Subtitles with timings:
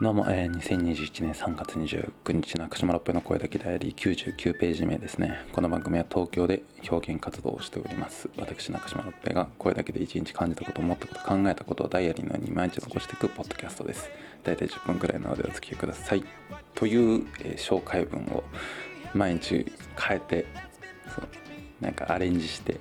[0.00, 5.44] どうも、えー、2021年3月29日の中島六平の声だけダイアリー99ページ目ですね。
[5.50, 8.30] この番組は東京で表現活動をしております。
[8.36, 14.08] 私、中島六平が声だけで一日感じたこと、思ったこと、考えたことをダイアリーのように毎日残していくポッドキャストです。
[14.44, 16.22] 大体10分くらいなのでお付き合いください。
[16.76, 18.44] という、えー、紹介文を
[19.14, 19.66] 毎日
[19.98, 20.46] 変えて、
[21.12, 21.28] そう
[21.80, 22.78] なんかアレンジして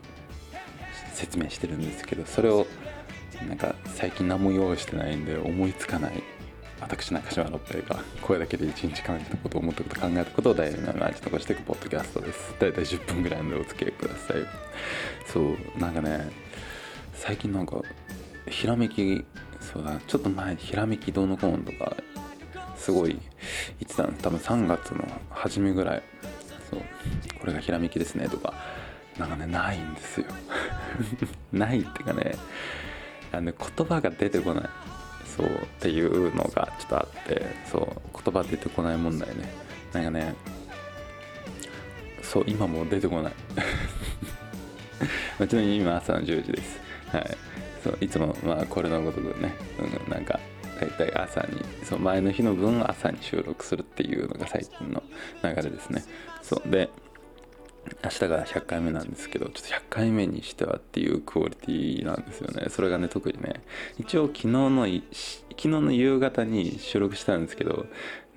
[1.16, 2.68] 説明してるんですけど、それを
[3.48, 6.22] なんか最近何も用意してないんで思いつかない
[6.80, 12.56] 私中島六平が声だけで一日感じたことを思ったこと考えたことを大事な毎日残していくポッドキャストです。
[12.60, 14.38] 大体10分ぐらいのでお付き合いください。
[15.26, 16.30] そうなんかね
[17.14, 17.82] 最近なんか
[18.48, 19.26] ひらめき
[19.60, 21.98] そうだちょっと前ひらめきどうのこうのとか
[22.78, 23.20] すごい言
[23.86, 24.24] ってたんです。
[24.24, 26.04] 多分3月の初めぐらい
[26.70, 26.82] そう
[27.40, 28.54] これがひらめきですねとか
[29.18, 30.28] なんかねないんですよ。
[31.52, 32.36] ないっていうかね
[33.32, 34.70] あの言葉が出てこない。
[35.38, 37.88] そうっていうのがちょっとあってそう
[38.24, 39.50] 言葉出てこない問題ね。
[39.94, 40.36] なんかね
[42.22, 43.34] そう今も出てこない。
[45.48, 46.80] ちなみに今朝の10時です。
[47.12, 47.38] はい。
[47.84, 50.40] そういつもまあこれのごとくね、うん、なんか
[50.80, 55.04] 大体朝にそう前の日の分朝に収録するっていうのが最近の
[55.44, 56.04] 流れですね。
[56.42, 56.90] そうで
[58.04, 62.68] 明日が100回目なんですけど、ちょっと100回目にしてはっていうクオリティなんですよね。
[62.70, 63.62] それがね、特にね、
[63.98, 67.86] 一応昨日の、昨日の夕方に収録したんですけど、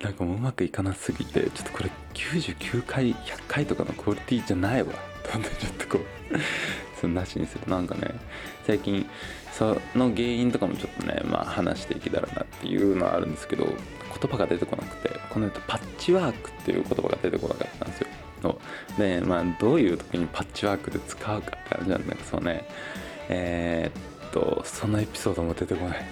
[0.01, 4.93] なんかもううまくいかなすぎて、ちょっとこれ99回、100回とかのクオリティじゃないわ。
[5.31, 6.37] とんでちょっとこう
[6.99, 7.67] そのなしにする。
[7.67, 8.07] なんかね、
[8.65, 9.07] 最近、
[9.51, 13.75] その原因とかもちょっとね、まあ話していけたらなっていうのはあるんですけど、言
[14.31, 18.07] 葉が出てこなくて、このパッチワークっていう言葉が出てこなかったんですよ。
[18.41, 18.59] の
[18.97, 22.67] でまあどういう時にパッチワークで使うかって感じなんだけどそうね。
[23.29, 26.05] えー、っとそのエピソードも出てこない。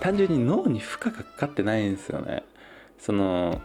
[0.00, 2.44] 単純に脳に負荷がかかってないんですよね。
[2.98, 3.60] その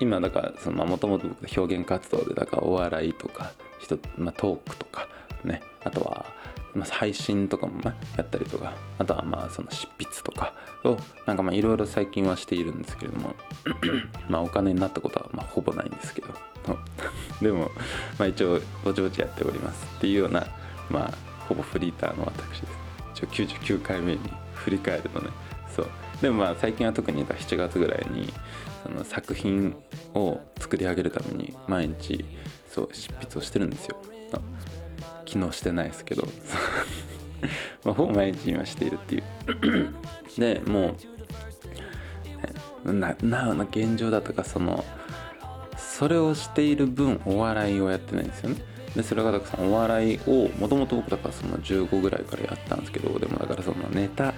[0.00, 5.08] 今だからそのもともと僕表現活動でだからお笑いとか人、まあ、トークとか
[5.44, 6.26] ねあとは
[6.74, 7.80] まあ、配信とかも、
[8.16, 10.96] やったりとかあとはまあその執筆とかを
[11.26, 13.34] なんかまあいろいろ最近はしているんですけれども
[14.28, 16.28] まあお金になったことはまあほぼないんですけど
[17.42, 17.70] でも
[18.18, 19.86] まあ一応ぼちぼちやっております。
[19.96, 20.46] っていうような
[20.90, 21.14] まあ
[21.48, 22.78] ほぼフリーターの私です。
[23.14, 24.20] 一応99回目に
[24.54, 25.28] 振り返るとね
[25.74, 25.86] そう。
[26.22, 28.32] でもまあ最近は特に7月ぐらいに
[28.84, 29.74] その作品
[30.14, 32.24] を作り上げるために毎日
[32.68, 33.96] そう執筆をしてるんですよ。
[35.30, 36.26] 昨日してないですけど。
[37.84, 39.22] まあほぼ毎日今しているっていう。
[40.38, 40.96] でも
[42.84, 44.84] うななな現状だとかその
[45.76, 48.56] それをしている分お笑いをやってないんですよね。
[48.96, 54.34] でそれがだからお笑いをもともと僕だからその15ぐらいからやったんですけどでもだからそのネタ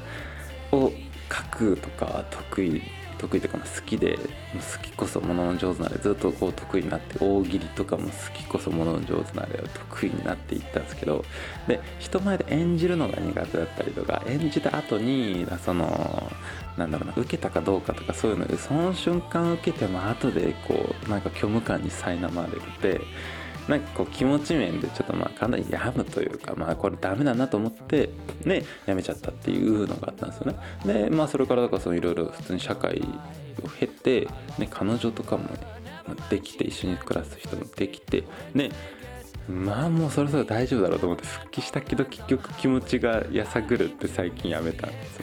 [0.73, 0.93] を
[1.31, 2.83] 書くとか得意
[3.23, 11.25] 得意とかも好きで好きこそものの上手なれずっとこう得意になって大喜利とかも好きこそものの上手なれを得意になっていったんですけど
[11.69, 16.33] で人前で演じるのが苦手だったりとか演じた後にその
[16.77, 22.61] なんだろうな受けたかどうかとかそういうのでその瞬間受けても後でこうなんか虚無感に苛まれ
[22.97, 23.01] て
[23.69, 28.11] なんかこう気持ち面でちょっとまあかなり病むというかまあこれダメだなと思って
[28.45, 30.59] ねやめちゃったっていうのがあったんですよね。
[30.85, 33.03] でまあそれからだからいろいろ普通に社会
[33.63, 34.29] を経て、
[34.59, 35.51] ね、彼女とかも、ね、
[36.31, 38.25] できて一緒に暮らす人もできて
[38.55, 38.71] ね
[39.49, 45.17] まあもうそろそろ大丈夫だろうと思って復帰したけど結局気持ちがやさぐるって最近やめたんです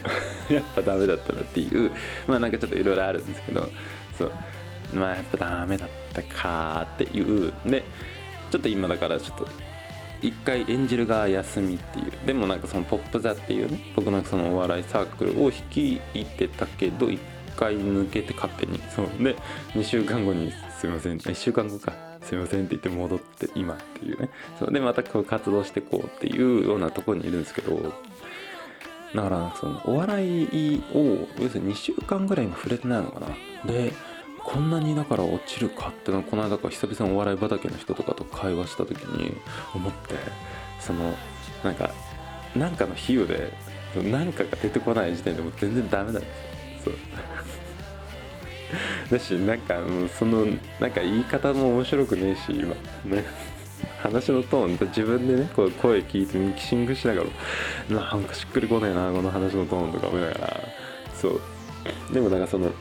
[0.50, 0.58] よ。
[0.60, 1.92] やっぱダメだったなっていう
[2.28, 3.70] まあなんかちょっといろいろあるんですけど
[4.18, 4.32] そう。
[4.94, 7.84] まあやっぱダメだったかっていうで
[8.50, 9.48] ちょっと今だからちょっと
[10.22, 12.12] 一回演じる側休みっていう。
[12.26, 13.80] でもなんかそのポップ座っていうね。
[13.96, 17.20] 僕なんかそのお笑いサークルを率いてたけど一
[17.58, 18.80] 回抜けて勝手に。
[18.96, 19.24] そう。
[19.24, 19.36] で
[19.74, 21.18] 2週間後にすいません。
[21.18, 21.94] 1週間後か。
[22.22, 24.30] すいませんって言って戻って今っていうね
[24.60, 24.74] そう。
[24.74, 27.94] でまたこう活動してこうっていうようなところにいるんですけど。
[29.16, 33.28] だからそのお笑いを要するに2週間ぐらい今触れてないのかな。
[33.66, 33.92] で
[34.44, 39.36] こんなにだから落ちるかってのはこの間か久々にお笑い畑の人とかと会話した時に
[39.74, 40.16] 思って
[40.80, 41.14] その
[41.64, 41.92] なんか
[42.56, 43.54] なんかの比喩で
[44.10, 46.28] 何かが出てこない時点でもう全然ダメなんで
[46.82, 46.94] すよ。
[49.12, 49.80] だしなんか
[50.18, 50.46] その
[50.80, 52.76] なんか言い方も面白くねえし今
[53.06, 53.24] ね。
[54.02, 57.24] 話のトーン自分でねこう声聞いてミキシングしなが
[57.90, 60.62] らなんかしっくりこねえなこの話のトーンとか思いながら。
[61.16, 61.42] そう。
[62.12, 62.72] でもなんかその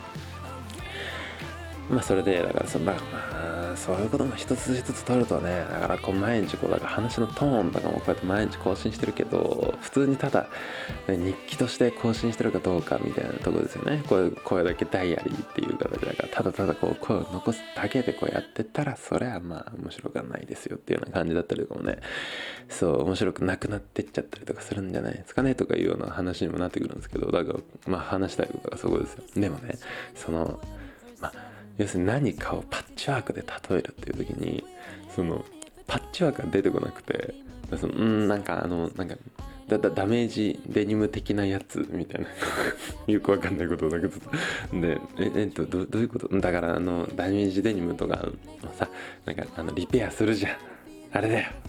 [1.89, 10.47] まあそれでだからそのまあそういうことも一つ一つ取るとねだからこう毎日こうだから話のトーンとかもこうやって毎日更新してるけど普通にただ、
[11.07, 14.03] ね、日記として更新してるかどうかみたいなとこですよね。
[14.07, 21.99] こういう声だけダイアリーっていう形だからただただこう声を残すだけでこうやってたらそれはまあ面白くはないですよっていうような感じだったりとかもね
[22.69, 29.23] そう面白くなくなってっちゃったりとかするんじゃないですかねとかいうような話にもなってくるんですけどだからまあ話したいことがそこですよ。
[29.35, 29.75] でもね
[30.15, 30.59] その
[31.21, 31.33] まあ
[31.77, 34.63] 要するに何かをパッチワークで例えるっていう時に
[35.15, 35.43] その
[35.87, 37.33] パッチワークが出てこなくて
[37.79, 39.15] そのうんなんかあのなんか
[39.67, 42.27] だだダメージデニム的なやつみたいな
[43.13, 44.19] よくわかんないことだけど。
[44.81, 46.27] でええっとどどういうこと？
[46.39, 48.27] だからあのダメージデニムとか
[48.73, 48.89] さ
[49.25, 50.53] なんかあのリペアするじゃん。
[51.11, 51.49] あれだよ。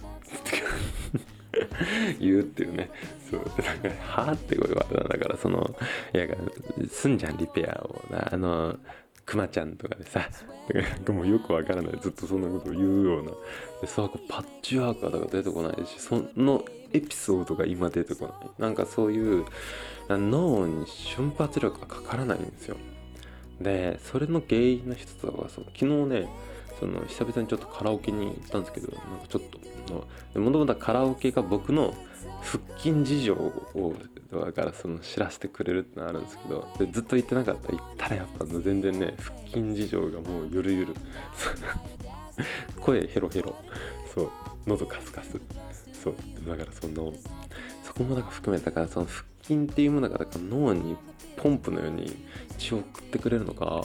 [2.21, 2.91] 言うっていうね。
[3.31, 3.41] そう。
[3.41, 3.89] なんか
[4.23, 5.75] 「はあ?」って声はだからその
[6.15, 6.27] いや
[6.91, 8.01] すんじゃんリペアを。
[8.33, 8.77] あの
[9.31, 10.29] くまちゃんとかでさ
[10.75, 13.31] なんかもうよくわからないずっとそんなことを言うような。
[13.81, 18.51] でさパッチワーカーとか出てこないしそのエピソードが今出てこない。
[18.59, 19.45] なんかそういう
[20.09, 22.77] 脳に瞬発力がかからないんですよ。
[23.61, 26.29] でそれの原因の一つはそう昨日ね
[26.81, 29.43] その久々にちょっとカラオケに行ったんですけどなんかちょっ
[30.33, 31.95] ともともとカラオケが僕の
[32.43, 33.95] 腹筋事情を
[34.33, 37.73] だからその知らせてくれるってのあるんですけどでずっと言ってなかった。
[37.73, 40.95] ら言ったらやっぱ全然ね腹筋事情がもうゆるゆる。
[42.81, 43.55] 声ヘロヘロ。
[44.15, 44.31] そう。
[44.67, 45.41] 喉カスカス。
[45.93, 46.15] そう。
[46.47, 47.13] だからその
[47.83, 50.97] そこもだから含めたからその腹筋っていうものがだから脳に
[51.37, 52.17] ポンプのように
[52.59, 53.83] 血を送ってくれるのか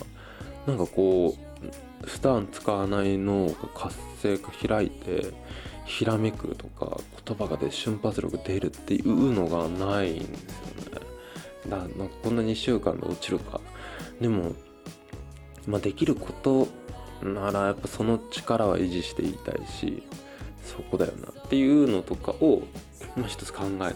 [0.68, 1.55] なんかこう
[2.04, 5.34] 普段使わない脳が活性化開いて
[5.86, 11.06] ひらめくとか言葉がで瞬発力出るっていうのがないんですよね。
[11.70, 13.60] だなんかこんな2週間で落ちるか
[14.22, 14.54] でも、
[15.68, 16.68] まあ、できること
[17.24, 20.04] ならやっぱその力は維持していたいし
[20.64, 22.64] そこだよなっていうのとかを、
[23.16, 23.96] まあ、一つ考えて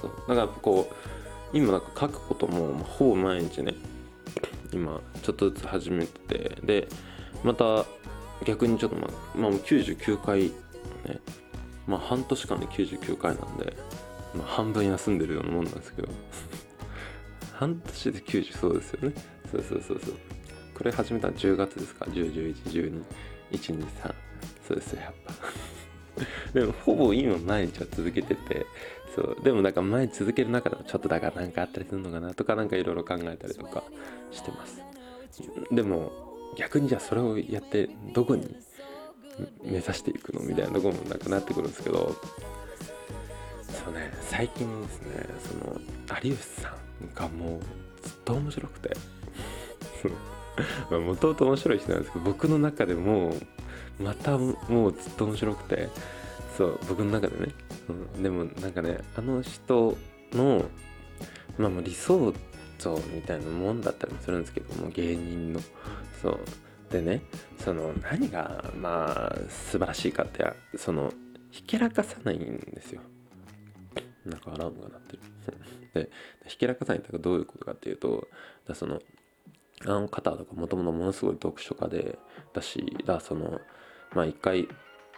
[0.00, 0.12] そう。
[0.28, 3.74] だからこう今なんか書くことも、まあ、ほぼ毎日ね
[4.74, 6.88] 今ちょっとずつ始めててで
[7.42, 7.84] また
[8.44, 10.50] 逆にちょっとまあ、まあ、99回ね
[11.86, 13.74] まあ半年間で99回なんで、
[14.34, 16.08] まあ、半分休んでるようなもんなんですけど
[17.54, 19.14] 半年で90そうですよね。
[19.50, 20.14] そうそうそうそう。
[20.74, 24.14] これ始めたの10月ですか？101112123
[24.66, 25.32] そうですよやっぱ。
[26.52, 28.66] でもほぼ今毎日は続けてて
[29.14, 33.84] そうでもなんか毎日続ける中でもちょっとだから何かあったりするのかなとか何かいろいろ考えたりとか
[34.30, 34.82] してます。
[35.72, 36.12] でも
[36.56, 38.56] 逆にじゃあそれをやってどこに
[39.64, 42.14] 目指していくのみたいなところもなんかなってくるんですけど
[43.84, 45.80] そうね最近ですねその
[46.22, 47.60] 有吉さんがもう
[48.02, 48.90] ずっと面白くて。
[50.90, 53.34] もともと面白い人なんですけど僕の中でも
[53.98, 55.88] またもうずっと面白くて
[56.56, 57.52] そう僕の中でね、
[57.88, 59.96] うん、でもなんかねあの人
[60.32, 60.64] の
[61.58, 62.32] まあ理想
[62.78, 65.60] 像みたいなもんだったりもするんですけども芸人の。
[66.22, 66.38] そう。
[66.90, 67.22] でね
[67.58, 70.44] その何がまあ素晴らしいかって
[70.76, 71.12] その
[71.50, 73.00] ひけらかさないんですよ。
[74.24, 75.22] なんかアラームが鳴ってる。
[75.94, 76.10] で
[76.46, 78.28] ひけらかさないってどういうことかっていうと
[78.66, 79.00] だその
[79.82, 82.18] あの方とかもともとものすごい読書家で
[82.52, 83.60] だしだその
[84.14, 84.68] まあ一回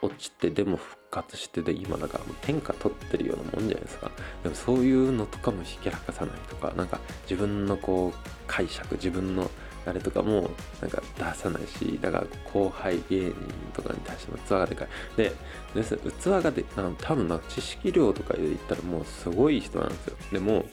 [0.03, 4.11] 落ちてでも復活してで今だからもう天下取ってるようなもんじゃないですか。
[4.43, 9.51] でもそういうのとかもひけらかさないとかなんか自分のこう解釈自分の
[9.86, 10.51] あれとかも
[10.82, 13.34] なんか出さないしだから後輩芸人
[13.72, 14.89] とかに対しての器がでかい。
[15.17, 15.32] で
[15.75, 20.17] で器がであの多分なんか知識量とかで言ったらもうすごい人なんですよ。
[20.32, 20.65] でも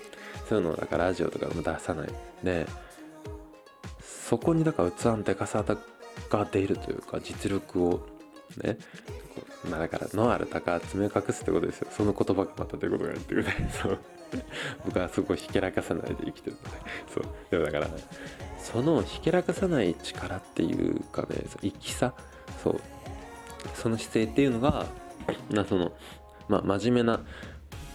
[0.50, 2.10] そういうのだからラジオとかも出さない。
[2.44, 2.68] で
[4.30, 5.64] そこにだから器のでかさ
[6.30, 8.08] が出るというか実力を
[8.64, 8.78] ね
[9.70, 11.88] まあだからのある鷹爪を隠すってことですよ。
[11.92, 13.70] その言葉がまたということが言ってくるね。
[13.72, 14.00] そう。
[14.86, 16.70] 僕はそこをひけらかさないで生きてるので
[17.14, 17.24] そう。
[17.52, 17.88] でもだから
[18.60, 22.14] そのひけらかさない力っていうかね生きさ
[22.64, 22.82] そう。
[23.76, 24.86] その姿勢っていうのが
[25.50, 25.94] なその
[26.50, 27.22] まあ真面目な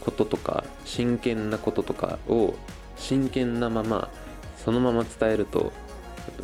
[0.00, 2.54] こととか真剣なこととかを
[2.96, 4.08] 真剣なまま
[4.56, 5.72] そのまま伝えると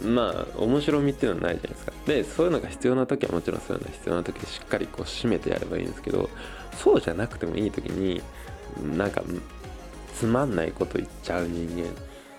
[0.05, 6.29] まあ面白みっていうのはないじゃないですかでそういうのが必要な時はもちろんそういうのが必要な時しっかりこう締めてやればいいんですけど
[6.77, 8.23] そうじゃなくてもいい時に
[8.97, 9.23] なんか
[10.15, 11.91] つまんないこと言っちゃう人間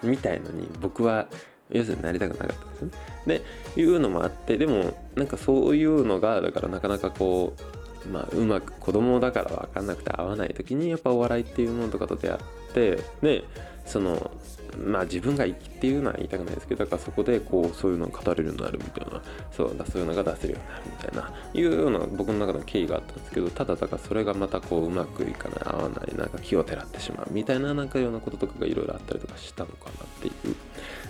[0.07, 1.27] みたいのに僕は
[1.69, 3.41] 要するになりたくなかったんですね。
[3.75, 12.39] でいうのもあってでもなんかそういうのがだからなかなかこうまあうまく子供だから分かんなくて合わない時にやっぱお笑いっていうものとかと出会っ
[12.73, 13.43] てで
[13.85, 14.31] その
[14.77, 19.21] まあ自分が生きっていうのは言いたくないですけどだからそこでこうそういうのを語れるようになるみたいな。
[19.51, 21.33] そうだそういうのが出せるようになるみたいな。
[21.53, 30.55] いうような僕の中の経緯があったんですけどただだからそれがまたこううまくいかない合わないなんか気をてらってしまうみたいななんかようなこととかがいろいろあったりとかしたのかなっていう。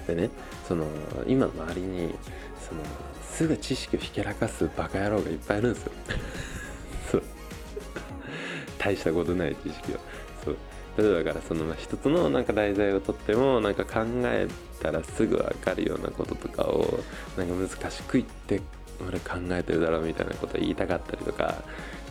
[0.07, 0.29] でね
[0.67, 0.85] その
[1.27, 2.13] 今周りに
[2.59, 2.81] その
[3.21, 5.91] すぐ知識をひけらかすバカ野郎がいっぱいいるんですよ。
[7.11, 7.23] そう。
[8.77, 9.99] 大したことない知識を。
[10.43, 10.57] そう。
[10.97, 14.47] 例えばだからその一つのなんか題材をとってもなんか考え
[14.81, 16.99] たらすぐ分かるようなこととかを
[17.37, 18.61] なんか難しく言って
[19.07, 21.63] 俺考えてるだろうみたいなことを言いたかったりとか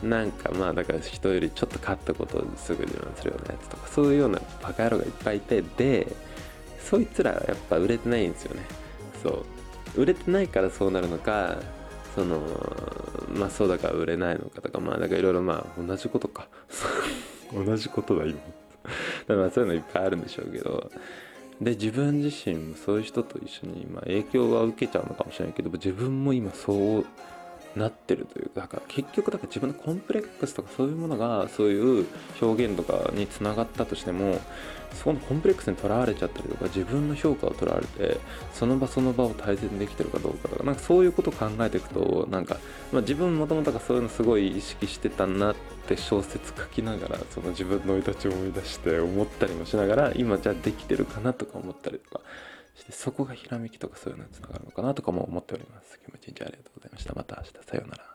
[0.03, 6.07] なんかまあだから人よりちょっと勝ったことをすぐ自慢するようなやつとかそういうようなバカ野郎がいっぱいいてで
[6.79, 8.63] そいつらやっぱ売れてないんですよね。
[9.23, 10.01] そう。
[10.03, 11.57] 売れてないからそうなるのか
[12.15, 12.43] その
[13.33, 16.49] まあそうだから売れないのかとかまあだからいろいろまあ同じことか。
[17.53, 18.39] 同じことだ今。
[19.27, 20.91] だからそういうのいっぱいあるんでしょうけど。
[21.61, 27.07] で自分自身もそういう人と一緒に、ま、影響は受けちゃうのかもしれないけど自分も今そう
[27.77, 32.07] なってるというかだから結局だから自分のコンプレックスとかそういうものがそういう
[32.41, 34.41] 表現とかにつながったとしても
[34.93, 38.19] そこのコンプレックスにとらわれちゃったりとか自分の評価をとらわれて
[38.53, 42.59] その場その場を大切にできてるかどうかとかなんかそういうことを考えていくとなんか、
[42.93, 45.57] まあ、自分もともとそういうのすごい意識してたなっ
[45.89, 52.25] て小説書きながらその自分の生い立ちを思い出して思ったりもしながら今じゃあできてるかなとか思ったりとか
[52.75, 55.99] してそこがひらめきとかそういうのにつながるのかなとかも思っております。
[55.99, 57.15] 今日も一日ありがとうございました。
[57.15, 58.14] また明日さようなら。